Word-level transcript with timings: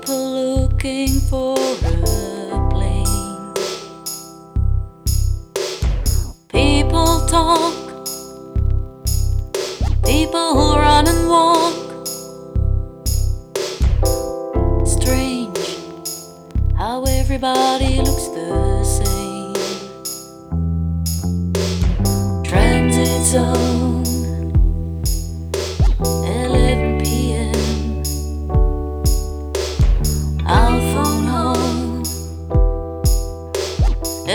people 0.00 0.32
looking 0.32 1.20
for 1.28 1.58
a 1.58 2.68
plane. 2.70 3.54
People 6.48 7.26
talk, 7.26 7.74
people 10.04 10.54
who 10.54 10.76
run 10.76 11.06
and 11.06 11.28
walk. 11.28 11.74
Strange 14.86 15.58
how 16.76 17.04
everybody 17.04 17.98
looks 17.98 18.28
the 18.28 18.79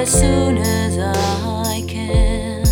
as 0.00 0.10
soon 0.18 0.56
as 0.56 0.96
I 0.96 1.84
can. 1.86 2.64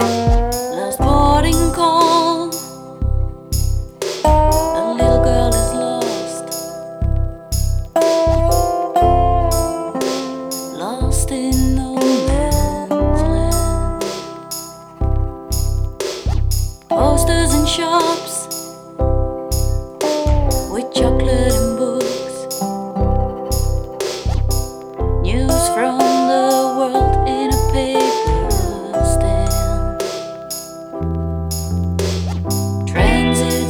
Last 0.00 0.98
boarding 0.98 1.72
call. 1.74 2.48
A 4.24 4.94
little 5.00 5.22
girl 5.22 5.52
is 5.62 5.72
lost. 5.84 6.46
Lost 10.72 11.30
in 11.30 11.76
no 11.76 11.94
man's 12.26 13.22
land. 13.34 14.02
Posters 16.88 17.52
and 17.52 17.68
shops. 17.68 18.27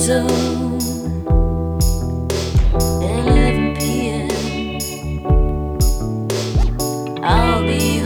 zone. 0.09 0.79
11 3.03 3.77
p.m. 3.77 4.31
I'll 7.23 7.63
be. 7.63 7.98